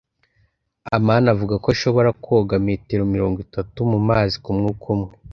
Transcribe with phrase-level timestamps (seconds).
[0.95, 5.11] amani avuga ko ashobora koga metero mirongo itatu mumazi kumwuka umwe.